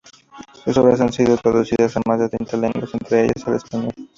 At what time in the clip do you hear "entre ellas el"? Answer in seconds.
2.91-3.53